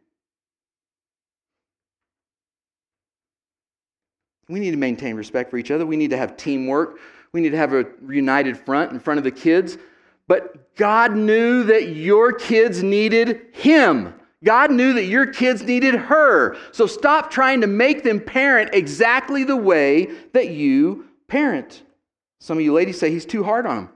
[4.51, 5.87] We need to maintain respect for each other.
[5.87, 6.99] We need to have teamwork.
[7.33, 9.79] We need to have a united front in front of the kids.
[10.27, 14.15] But God knew that your kids needed Him.
[14.43, 16.57] God knew that your kids needed her.
[16.73, 21.83] So stop trying to make them parent exactly the way that you parent.
[22.41, 23.91] Some of you ladies say he's too hard on them.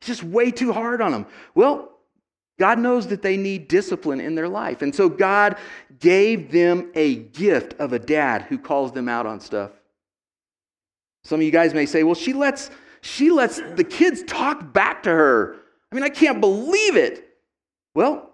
[0.00, 1.26] He's just way too hard on them.
[1.54, 1.90] Well,
[2.58, 4.80] God knows that they need discipline in their life.
[4.80, 5.56] And so God
[6.00, 9.72] gave them a gift of a dad who calls them out on stuff.
[11.24, 15.02] Some of you guys may say, well, she lets, she lets the kids talk back
[15.04, 15.56] to her.
[15.90, 17.28] I mean, I can't believe it.
[17.94, 18.30] Well,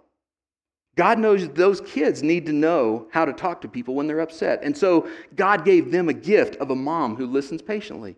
[0.96, 4.60] God knows those kids need to know how to talk to people when they're upset.
[4.62, 8.16] And so God gave them a gift of a mom who listens patiently.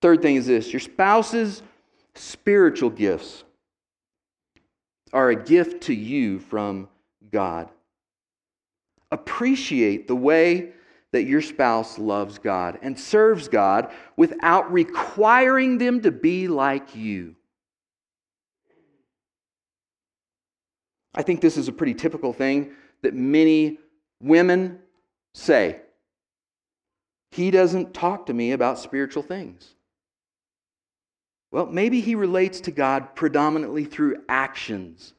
[0.00, 1.62] Third thing is this your spouse's
[2.14, 3.44] spiritual gifts
[5.12, 6.88] are a gift to you from
[7.30, 7.68] God.
[9.10, 10.72] Appreciate the way
[11.12, 17.36] that your spouse loves God and serves God without requiring them to be like you.
[21.14, 23.78] I think this is a pretty typical thing that many
[24.20, 24.80] women
[25.32, 25.80] say.
[27.30, 29.74] He doesn't talk to me about spiritual things.
[31.50, 35.14] Well, maybe he relates to God predominantly through actions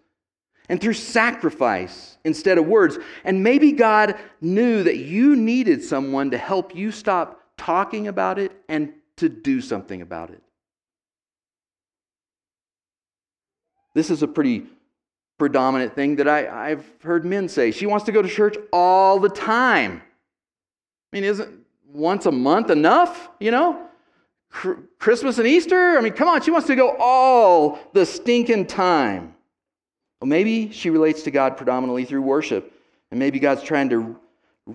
[0.69, 2.97] and through sacrifice instead of words.
[3.23, 8.51] And maybe God knew that you needed someone to help you stop talking about it
[8.67, 10.41] and to do something about it.
[13.93, 14.67] This is a pretty
[15.37, 17.71] predominant thing that I, have heard men say.
[17.71, 20.01] She wants to go to church all the time.
[21.11, 23.29] I mean, isn't once a month enough?
[23.39, 23.83] You know?
[24.99, 25.97] Christmas and Easter?
[25.97, 29.35] I mean, come on, she wants to go all the stinking time.
[30.19, 32.73] Well, maybe she relates to God predominantly through worship,
[33.11, 34.19] and maybe God's trying to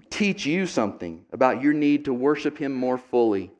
[0.08, 3.50] teach you something about your need to worship Him more fully.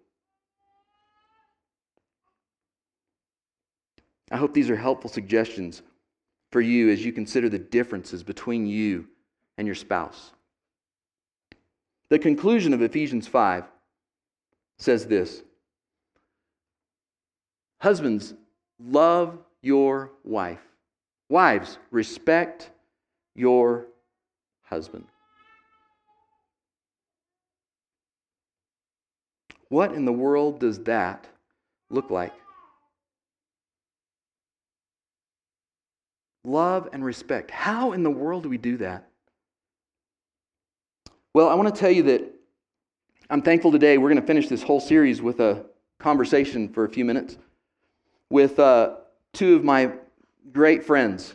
[4.31, 5.83] I hope these are helpful suggestions
[6.53, 9.09] for you as you consider the differences between you
[9.59, 10.33] and your spouse.
[12.09, 13.65] The conclusion of Ephesians 5
[14.79, 15.43] says this
[17.81, 18.35] Husbands,
[18.79, 20.61] love your wife
[21.33, 22.69] Wives, respect
[23.35, 23.87] your
[24.65, 25.07] husband.
[29.71, 31.27] What in the world does that
[31.89, 32.35] look like?
[36.45, 37.51] Love and respect.
[37.51, 39.09] How in the world do we do that?
[41.33, 42.31] Well, I want to tell you that
[43.31, 43.97] I'm thankful today.
[43.97, 45.65] We're going to finish this whole series with a
[45.99, 47.39] conversation for a few minutes
[48.29, 48.97] with uh,
[49.33, 49.93] two of my
[50.51, 51.35] great friends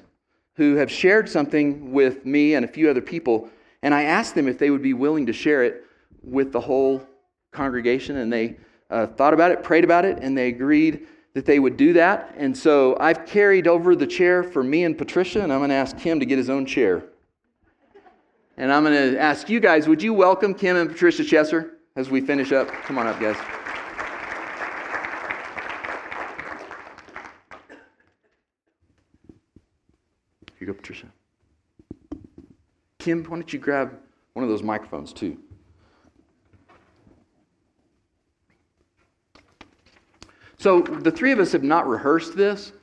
[0.56, 3.50] who have shared something with me and a few other people,
[3.84, 5.86] and I asked them if they would be willing to share it
[6.24, 7.08] with the whole
[7.52, 8.58] congregation, and they
[8.90, 12.34] uh, thought about it, prayed about it, and they agreed that they would do that.
[12.38, 15.76] And so I've carried over the chair for me and Patricia, and I'm going to
[15.76, 17.04] ask Kim to get his own chair.
[18.58, 22.10] And I'm going to ask you guys, would you welcome Kim and Patricia Chesser as
[22.10, 22.68] we finish up?
[22.70, 23.38] Come on up, guys.
[30.62, 31.08] You go, Patricia.
[33.00, 33.98] Kim, why don't you grab
[34.34, 35.38] one of those microphones too?
[40.58, 42.74] So the three of us have not rehearsed this.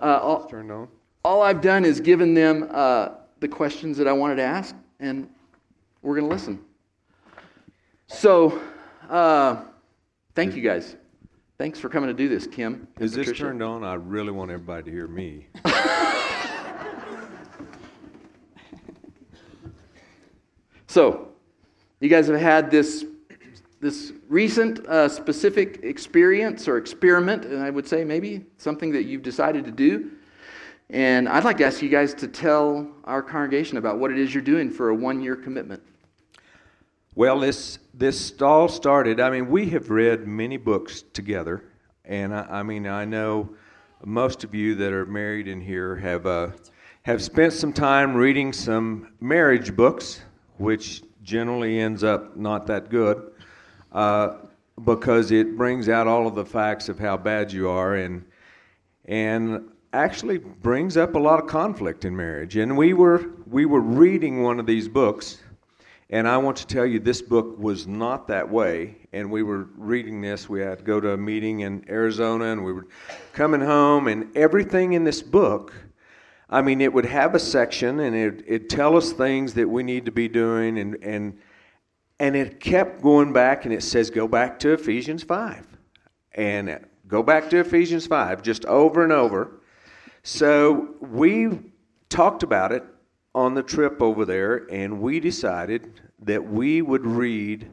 [0.00, 0.88] Uh, all, turned on.
[1.24, 3.08] all I've done is given them uh,
[3.40, 5.28] the questions that I wanted to ask, and
[6.02, 6.60] we're going to listen.
[8.06, 8.60] So,
[9.08, 9.62] uh,
[10.34, 10.96] thank you guys.
[11.58, 12.86] Thanks for coming to do this, Kim.
[13.00, 13.82] Is this turned on?
[13.82, 15.46] I really want everybody to hear me.
[20.96, 21.28] So,
[22.00, 23.04] you guys have had this,
[23.80, 29.22] this recent uh, specific experience or experiment, and I would say maybe something that you've
[29.22, 30.12] decided to do.
[30.88, 34.32] And I'd like to ask you guys to tell our congregation about what it is
[34.32, 35.82] you're doing for a one year commitment.
[37.14, 41.62] Well, this, this all started, I mean, we have read many books together.
[42.06, 43.50] And I, I mean, I know
[44.02, 46.52] most of you that are married in here have, uh,
[47.02, 50.22] have spent some time reading some marriage books
[50.58, 53.30] which generally ends up not that good
[53.92, 54.36] uh,
[54.84, 58.24] because it brings out all of the facts of how bad you are and
[59.06, 62.56] and actually brings up a lot of conflict in marriage.
[62.56, 65.42] And we were we were reading one of these books,
[66.10, 68.96] and I want to tell you this book was not that way.
[69.12, 70.48] And we were reading this.
[70.48, 72.86] We had to go to a meeting in Arizona, and we were
[73.32, 75.72] coming home, and everything in this book
[76.48, 79.82] I mean, it would have a section and it, it'd tell us things that we
[79.82, 81.38] need to be doing, and, and,
[82.20, 85.66] and it kept going back and it says, go back to Ephesians 5.
[86.32, 86.78] And
[87.08, 89.60] go back to Ephesians 5, just over and over.
[90.22, 91.48] So we
[92.08, 92.84] talked about it
[93.34, 97.70] on the trip over there, and we decided that we would read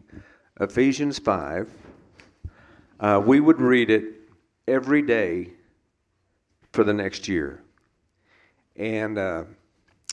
[0.59, 1.69] Ephesians 5.
[2.99, 4.03] Uh, we would read it
[4.67, 5.51] every day
[6.71, 7.63] for the next year.
[8.75, 9.43] And uh,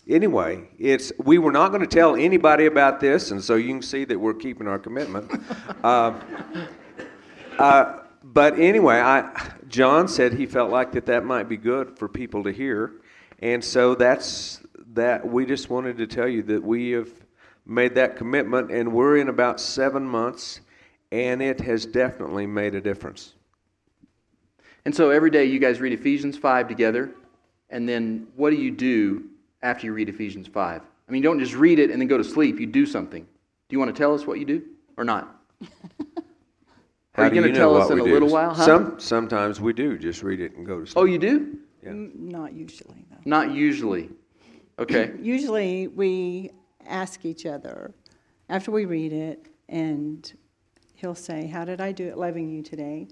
[0.09, 3.83] anyway, it's we were not going to tell anybody about this, and so you can
[3.83, 5.31] see that we're keeping our commitment.
[5.85, 6.21] uh,
[7.59, 12.09] uh, but anyway, I, John said he felt like that that might be good for
[12.09, 12.93] people to hear,
[13.39, 14.61] and so that's
[14.93, 15.27] that.
[15.27, 17.11] We just wanted to tell you that we have
[17.65, 20.61] made that commitment, and we're in about seven months,
[21.13, 23.35] and it has definitely made a difference.
[24.85, 27.15] And so every day you guys read Ephesians 5 together,
[27.71, 29.25] and then what do you do
[29.62, 30.83] after you read Ephesians 5?
[30.83, 33.23] I mean, you don't just read it and then go to sleep, you do something.
[33.23, 34.62] Do you want to tell us what you do
[34.97, 35.37] or not?
[35.61, 35.68] How
[37.23, 38.12] Are you going to tell us in a do?
[38.12, 38.55] little while?
[38.55, 38.64] Huh?
[38.64, 40.97] Some, sometimes we do just read it and go to sleep.
[40.97, 41.59] Oh, you do?
[41.83, 41.91] Yeah.
[41.91, 43.16] Mm, Not usually, though.
[43.25, 44.11] Not usually.
[44.79, 45.12] Okay.
[45.21, 46.51] Usually, we
[46.87, 47.93] ask each other
[48.49, 50.33] after we read it, and
[50.95, 53.09] he'll say, How did I do at loving you today?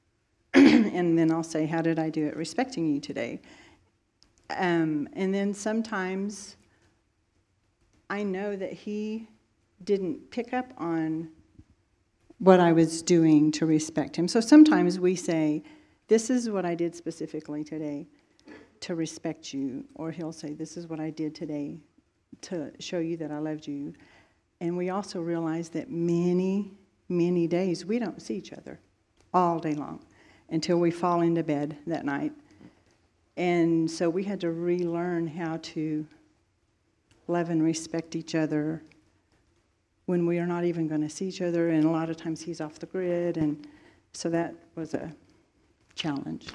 [0.54, 3.40] and then I'll say, How did I do at respecting you today?
[4.56, 6.56] Um, and then sometimes
[8.08, 9.28] I know that he
[9.84, 11.30] didn't pick up on
[12.38, 14.26] what I was doing to respect him.
[14.26, 15.62] So sometimes we say,
[16.08, 18.08] This is what I did specifically today
[18.80, 19.84] to respect you.
[19.94, 21.80] Or he'll say, This is what I did today
[22.42, 23.94] to show you that I loved you.
[24.60, 26.72] And we also realize that many,
[27.08, 28.80] many days we don't see each other
[29.32, 30.04] all day long
[30.50, 32.32] until we fall into bed that night.
[33.40, 36.06] And so we had to relearn how to
[37.26, 38.82] love and respect each other
[40.04, 41.70] when we are not even going to see each other.
[41.70, 43.38] And a lot of times he's off the grid.
[43.38, 43.66] And
[44.12, 45.10] so that was a
[45.94, 46.48] challenge.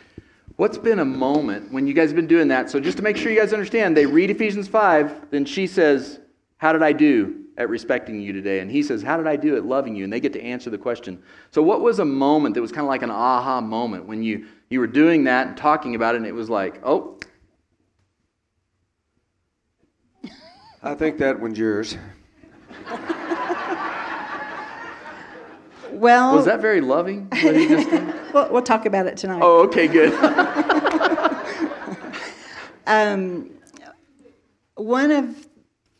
[0.57, 2.69] What's been a moment when you guys have been doing that?
[2.69, 6.19] So just to make sure you guys understand, they read Ephesians 5, then she says,
[6.57, 8.59] How did I do at respecting you today?
[8.59, 10.03] And he says, How did I do at loving you?
[10.03, 11.23] And they get to answer the question.
[11.49, 14.45] So what was a moment that was kind of like an aha moment when you,
[14.69, 17.17] you were doing that and talking about it and it was like, oh,
[20.83, 21.97] I think that one's yours.
[25.91, 28.13] Well, was that very loving what he just did?
[28.33, 29.39] we'll, we'll talk about it tonight.
[29.41, 30.13] Oh, okay, good.
[32.87, 33.49] Um,
[34.75, 35.47] one of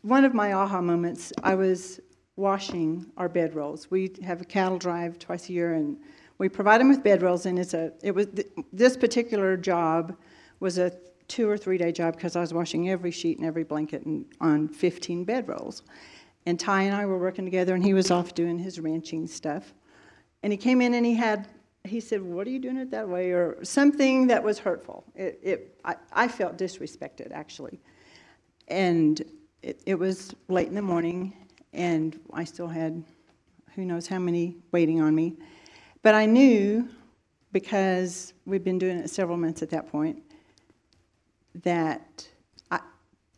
[0.02, 1.98] one of my aha moments, I was
[2.36, 3.90] washing our bedrolls.
[3.90, 5.96] We have a cattle drive twice a year, and
[6.38, 7.46] we provide them with bedrolls.
[7.46, 10.16] And it's a it was th- this particular job
[10.60, 10.92] was a
[11.28, 14.26] two or three day job because I was washing every sheet and every blanket and,
[14.40, 15.82] on 15 bedrolls.
[16.46, 19.74] And Ty and I were working together, and he was off doing his ranching stuff.
[20.44, 21.48] And he came in and he had
[21.84, 25.04] he said, "What are you doing it that way?" or something that was hurtful.
[25.14, 27.80] It, it I, I felt disrespected actually,
[28.68, 29.22] and
[29.62, 31.32] it, it was late in the morning,
[31.72, 33.02] and I still had
[33.74, 35.36] who knows how many waiting on me,
[36.06, 36.88] but I knew
[37.50, 40.22] because we'd been doing it several months at that point
[41.64, 42.28] that
[42.70, 42.78] I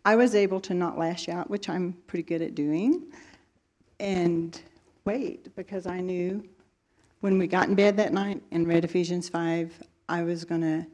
[0.05, 3.05] I was able to not lash out, which I'm pretty good at doing,
[4.01, 4.61] and
[5.07, 6.47] wait because I knew
[7.21, 10.87] when we got in bed that night and read Ephesians 5, I was going to,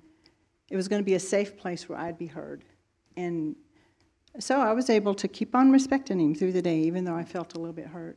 [0.71, 2.63] it was going to be a safe place where I'd be heard.
[3.17, 3.57] And
[4.39, 7.25] so I was able to keep on respecting him through the day, even though I
[7.25, 8.17] felt a little bit hurt.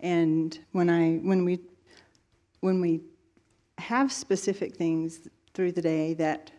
[0.00, 1.58] And when I, when we,
[2.62, 3.00] when we
[3.76, 6.50] have specific things through the day that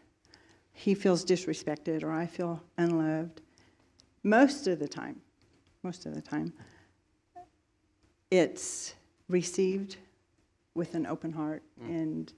[0.74, 3.42] he feels disrespected or I feel unloved,
[4.22, 5.22] most of the time,
[5.82, 6.54] most of the time,
[8.30, 8.94] it's
[9.30, 9.98] received
[10.76, 11.90] with an open heart, mm.
[11.90, 12.34] and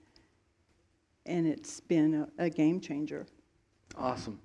[1.26, 3.26] and it's been a, a game changer.
[3.98, 4.40] Awesome,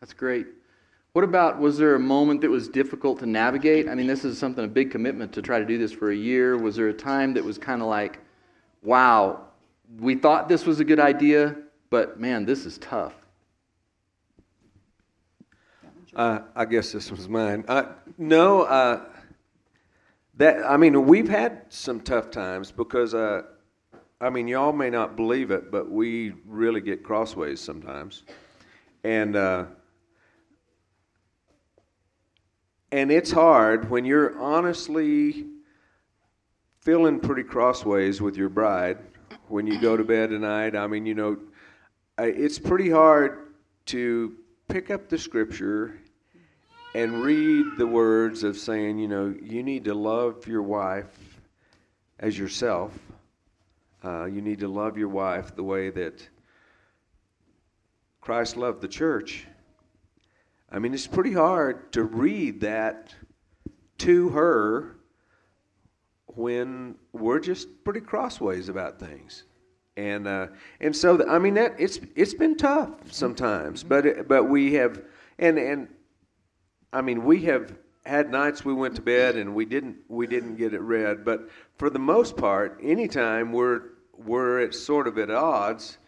[0.00, 0.46] that's great.
[1.12, 3.88] What about was there a moment that was difficult to navigate?
[3.88, 6.16] I mean, this is something a big commitment to try to do this for a
[6.16, 6.58] year.
[6.58, 8.18] Was there a time that was kind of like,
[8.84, 9.40] wow,
[9.98, 11.56] we thought this was a good idea,
[11.90, 13.14] but man, this is tough?
[16.14, 17.64] Uh, I guess this was mine.
[17.66, 17.86] Uh,
[18.18, 19.00] no, uh,
[20.36, 23.42] that I mean, we've had some tough times because uh,
[24.20, 28.22] I mean, y'all may not believe it, but we really get crossways sometimes,
[29.02, 29.64] and uh,
[32.92, 35.46] and it's hard when you're honestly
[36.84, 38.98] feeling pretty crossways with your bride
[39.48, 40.76] when you go to bed tonight.
[40.76, 41.38] I mean, you know,
[42.18, 43.54] it's pretty hard
[43.86, 44.36] to
[44.68, 45.98] pick up the scripture
[46.94, 51.40] and read the words of saying, you know, you need to love your wife
[52.20, 52.92] as yourself.
[54.04, 56.28] Uh, you need to love your wife the way that
[58.20, 59.46] Christ loved the church.
[60.70, 63.14] I mean, it's pretty hard to read that
[63.98, 64.93] to her
[66.36, 69.44] when we're just pretty crossways about things.
[69.96, 70.48] And uh,
[70.80, 75.02] and so the, I mean that it's it's been tough sometimes, but but we have
[75.38, 75.88] and and
[76.92, 80.56] I mean we have had nights we went to bed and we didn't we didn't
[80.56, 83.82] get it read, but for the most part, anytime we're
[84.16, 85.98] we're at sort of at odds,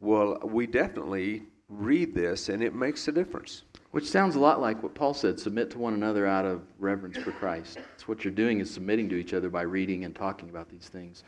[0.00, 3.62] well, we definitely read this and it makes a difference.
[3.94, 7.16] Which sounds a lot like what Paul said submit to one another out of reverence
[7.16, 7.78] for Christ.
[7.94, 10.88] It's what you're doing is submitting to each other by reading and talking about these
[10.88, 11.22] things.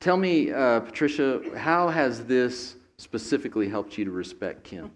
[0.00, 4.90] Tell me, uh, Patricia, how has this specifically helped you to respect Kim?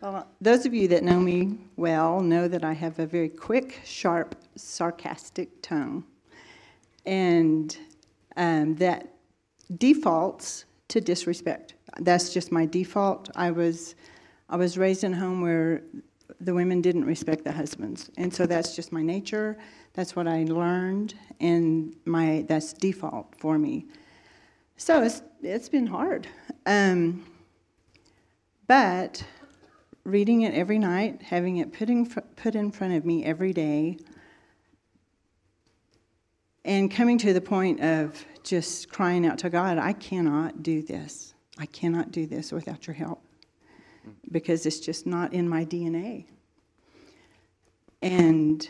[0.00, 3.80] Well, those of you that know me well know that I have a very quick,
[3.84, 6.02] sharp, sarcastic tongue.
[7.06, 7.78] And
[8.36, 9.14] um, that
[9.78, 11.74] defaults to disrespect.
[12.00, 13.30] That's just my default.
[13.36, 13.94] I was
[14.50, 15.82] I was raised in a home where
[16.40, 19.56] the women didn't respect the husbands, and so that's just my nature.
[19.92, 23.86] That's what I learned, and my that's default for me.
[24.76, 26.26] So it's it's been hard,
[26.66, 27.24] um,
[28.66, 29.24] but
[30.02, 33.98] reading it every night, having it put in, put in front of me every day,
[36.64, 41.34] and coming to the point of just crying out to God, I cannot do this.
[41.56, 43.22] I cannot do this without your help
[44.30, 46.26] because it's just not in my DNA.
[48.02, 48.68] And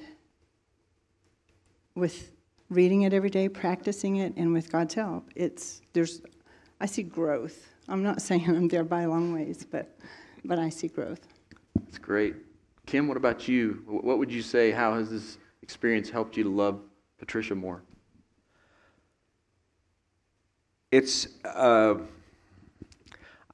[1.94, 2.32] with
[2.68, 6.22] reading it every day, practicing it, and with God's help, it's there's
[6.80, 7.68] I see growth.
[7.88, 9.96] I'm not saying I'm there by long ways, but
[10.44, 11.26] but I see growth.
[11.74, 12.34] That's great.
[12.86, 13.82] Kim, what about you?
[13.86, 14.70] What would you say?
[14.72, 16.80] How has this experience helped you to love
[17.18, 17.82] Patricia more?
[20.90, 21.98] It's uh,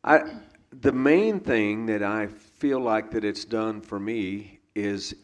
[0.02, 0.22] I
[0.80, 5.14] the main thing that I feel like that it's done for me is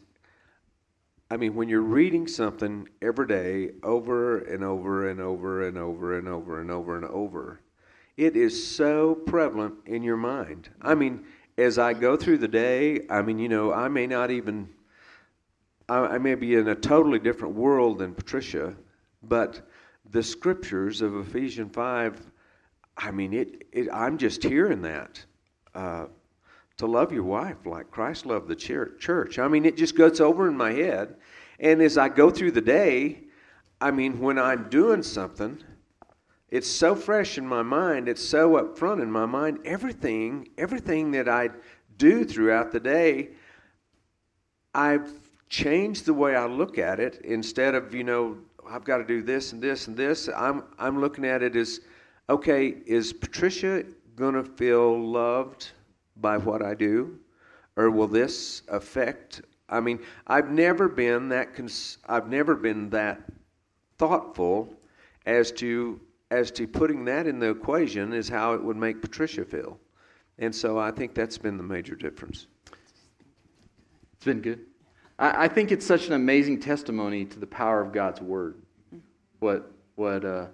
[1.29, 6.17] I mean when you're reading something every day over and over and over and over
[6.17, 7.59] and over and over and over
[8.17, 10.69] it is so prevalent in your mind.
[10.81, 11.25] I mean
[11.57, 14.69] as I go through the day, I mean, you know, I may not even,
[15.87, 18.75] I, I, may be in a totally different world than Patricia,
[19.21, 19.61] but
[20.09, 22.19] the scriptures of Ephesians 5,
[22.97, 25.23] I mean, it, it I'm just hearing that.
[25.75, 26.05] Uh,
[26.77, 29.37] to love your wife like Christ loved the church.
[29.39, 31.15] I mean, it just goes over in my head.
[31.59, 33.19] And as I go through the day,
[33.79, 35.63] I mean, when I'm doing something,
[36.49, 39.59] it's so fresh in my mind, it's so up front in my mind.
[39.65, 41.49] Everything, everything that I
[41.97, 43.29] do throughout the day,
[44.73, 45.11] I've
[45.49, 47.21] changed the way I look at it.
[47.23, 50.99] Instead of, you know, I've got to do this and this and this, I'm, I'm
[50.99, 51.81] looking at it as,
[52.29, 53.83] okay, is Patricia
[54.15, 55.71] going to feel loved
[56.17, 57.19] by what I do?
[57.75, 59.41] Or will this affect?
[59.69, 63.21] I mean, I've never been that, cons- I've never been that
[63.97, 64.73] thoughtful
[65.25, 65.99] as to
[66.31, 69.79] as to putting that in the equation is how it would make Patricia feel.
[70.39, 72.47] And so I think that's been the major difference.
[74.13, 74.61] It's been good.
[75.19, 78.55] I, I think it's such an amazing testimony to the power of God's word.
[79.39, 80.47] What what uh,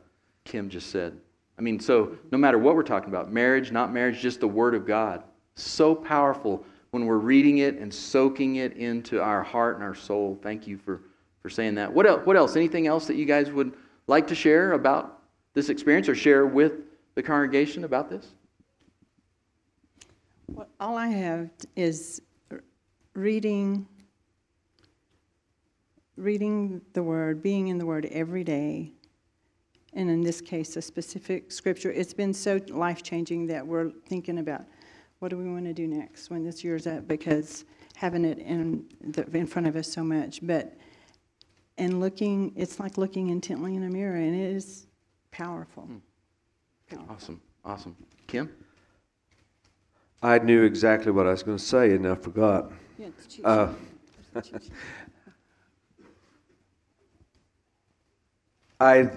[0.44, 1.18] Kim just said.
[1.60, 4.74] I mean, so no matter what we're talking about, marriage, not marriage, just the Word
[4.74, 5.24] of God.
[5.56, 10.40] So powerful when we're reading it and soaking it into our heart and our soul.
[10.42, 11.02] Thank you for,
[11.42, 11.94] for saying that.
[11.94, 12.56] What else, what else?
[12.56, 13.74] Anything else that you guys would
[14.08, 15.22] like to share about
[15.54, 16.80] this experience or share with
[17.16, 18.28] the congregation about this?
[20.48, 22.22] Well, all I have is
[23.14, 23.86] reading
[26.16, 28.92] reading the word, being in the word every day,
[29.94, 31.92] and in this case, a specific scripture.
[31.92, 34.66] It's been so life changing that we're thinking about
[35.20, 37.66] what do we want to do next when this year's up because
[37.96, 40.40] having it in, the, in front of us so much.
[40.42, 40.78] But
[41.78, 44.88] and looking, it's like looking intently in a mirror, and it is
[45.32, 45.84] powerful.
[45.84, 45.98] Hmm.
[46.90, 47.16] powerful.
[47.16, 47.96] Awesome, awesome.
[48.28, 48.50] Kim?
[50.22, 52.74] I knew exactly what I was going to say, and I forgot.
[52.98, 53.08] Yeah,
[53.46, 53.74] uh,
[58.82, 59.10] I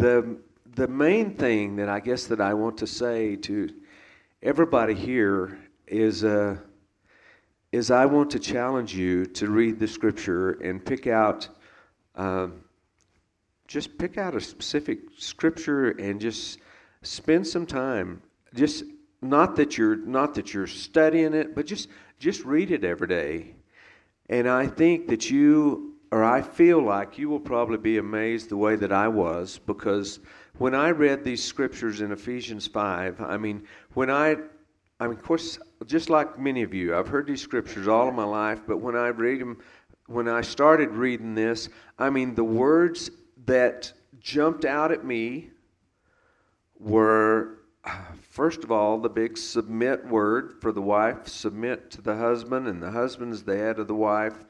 [0.00, 0.38] the
[0.76, 3.68] the main thing that I guess that I want to say to
[4.42, 6.56] everybody here is uh,
[7.70, 11.48] is I want to challenge you to read the scripture and pick out
[12.16, 12.64] um,
[13.68, 16.60] just pick out a specific scripture and just
[17.02, 18.22] spend some time
[18.54, 18.84] just
[19.20, 21.88] not that you're not that you're studying it but just
[22.18, 23.54] just read it every day.
[24.30, 28.56] And i think that you or I feel like you will probably be amazed the
[28.56, 30.20] way that I was because
[30.58, 34.36] when I read these scriptures in Ephesians 5, I mean, when I
[35.00, 38.14] I mean, of course, just like many of you, I've heard these scriptures all of
[38.14, 39.56] my life, but when I read them,
[40.08, 43.10] when I started reading this, I mean, the words
[43.46, 45.48] that jumped out at me
[46.78, 47.60] were,
[48.20, 52.82] first of all, the big submit word for the wife submit to the husband, and
[52.82, 54.44] the husband's the head of the wife,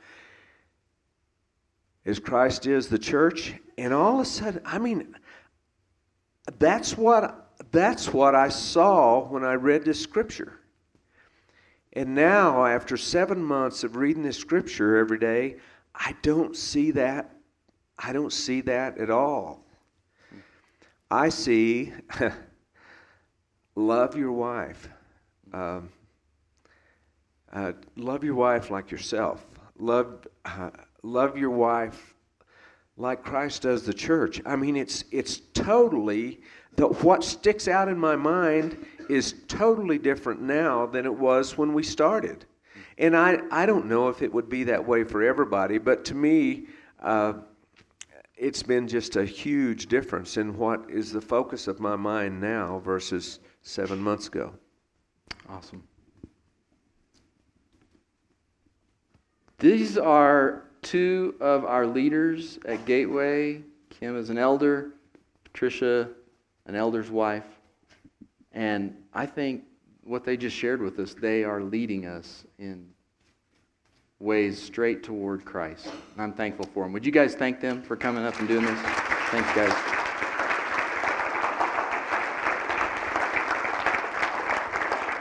[2.06, 3.54] as Christ is the church.
[3.78, 5.14] And all of a sudden, I mean,
[6.58, 10.60] that's what that's what I saw when I read this scripture.
[11.92, 15.56] And now, after seven months of reading this scripture every day,
[15.94, 17.34] I don't see that.
[17.98, 19.64] I don't see that at all.
[21.10, 21.92] I see
[23.74, 24.88] love your wife.
[25.52, 25.90] Um,
[27.52, 29.44] uh, love your wife like yourself.
[29.78, 30.70] Love, uh,
[31.02, 32.14] love your wife
[32.96, 34.40] like Christ does the church.
[34.44, 36.40] I mean, it's it's totally
[36.76, 41.74] the, what sticks out in my mind is totally different now than it was when
[41.74, 42.44] we started.
[42.98, 46.14] And I, I don't know if it would be that way for everybody, but to
[46.14, 46.66] me,
[47.00, 47.34] uh,
[48.36, 52.80] it's been just a huge difference in what is the focus of my mind now
[52.84, 54.52] versus seven months ago.
[55.48, 55.82] Awesome.
[59.58, 63.62] These are two of our leaders at Gateway.
[63.90, 64.92] Kim is an elder,
[65.44, 66.08] Patricia
[66.70, 67.44] an elder's wife.
[68.52, 69.64] And I think
[70.04, 72.86] what they just shared with us, they are leading us in
[74.20, 75.86] ways straight toward Christ.
[75.86, 76.92] And I'm thankful for them.
[76.92, 78.78] Would you guys thank them for coming up and doing this?
[78.80, 79.72] Thanks, guys.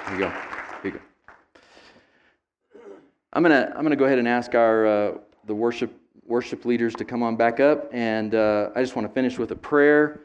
[0.07, 0.29] Here you go.
[0.81, 0.99] Here you go.
[3.33, 5.11] I'm gonna I'm gonna go ahead and ask our uh,
[5.45, 5.93] the worship
[6.25, 9.51] worship leaders to come on back up, and uh, I just want to finish with
[9.51, 10.21] a prayer.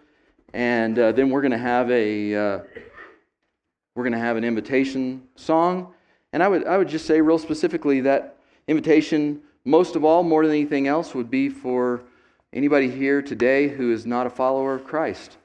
[0.52, 2.58] And uh, then we're going to have a uh,
[3.94, 5.94] we're going to have an invitation song.
[6.32, 10.44] And i would i would just say real specifically that invitation most of all more
[10.44, 12.02] than anything else would be for
[12.52, 15.36] anybody here today who is not a follower of christ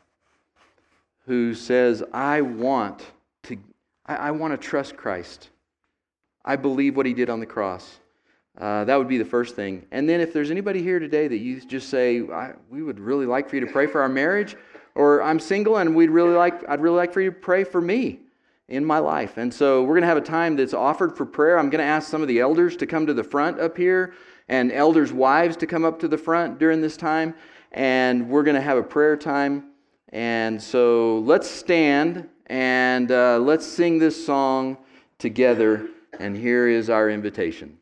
[1.27, 3.05] who says i want
[3.43, 3.55] to
[4.07, 5.49] i, I want to trust christ.
[6.43, 7.99] I believe what he did on the cross
[8.59, 9.85] uh, that would be the first thing.
[9.91, 12.21] And then, if there's anybody here today that you just say,
[12.69, 14.55] we would really like for you to pray for our marriage,
[14.95, 17.79] or I'm single and we'd really like, I'd really like for you to pray for
[17.79, 18.19] me
[18.67, 19.37] in my life.
[19.37, 21.57] And so we're going to have a time that's offered for prayer.
[21.57, 24.13] I'm going to ask some of the elders to come to the front up here
[24.49, 27.33] and elders' wives to come up to the front during this time.
[27.71, 29.71] And we're going to have a prayer time.
[30.09, 34.77] And so let's stand and uh, let's sing this song
[35.17, 35.87] together.
[36.19, 37.77] And here is our invitation.